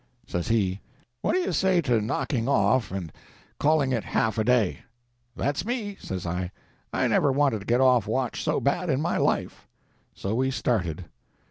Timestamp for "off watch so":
7.81-8.59